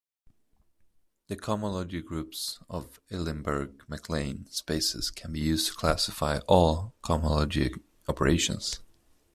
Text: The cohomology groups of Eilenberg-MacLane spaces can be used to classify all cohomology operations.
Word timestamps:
The 1.27 1.35
cohomology 1.35 2.03
groups 2.03 2.59
of 2.67 2.99
Eilenberg-MacLane 3.11 4.47
spaces 4.51 5.11
can 5.11 5.31
be 5.31 5.41
used 5.41 5.67
to 5.67 5.75
classify 5.75 6.39
all 6.47 6.95
cohomology 7.03 7.79
operations. 8.07 8.79